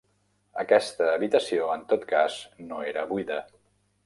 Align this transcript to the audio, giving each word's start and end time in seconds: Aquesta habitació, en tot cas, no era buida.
Aquesta 0.63 1.09
habitació, 1.17 1.67
en 1.75 1.83
tot 1.93 2.09
cas, 2.15 2.39
no 2.73 2.81
era 2.95 3.05
buida. 3.15 3.41